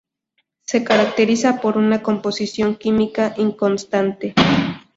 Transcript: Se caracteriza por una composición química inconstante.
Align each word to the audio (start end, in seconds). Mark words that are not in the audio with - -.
Se 0.63 0.83
caracteriza 0.83 1.61
por 1.61 1.77
una 1.77 2.01
composición 2.01 2.75
química 2.75 3.35
inconstante. 3.37 4.33